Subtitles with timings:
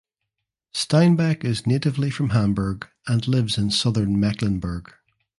[0.73, 4.91] Steinbeck is natively from Hamburg and lives in Southern Mecklenburg.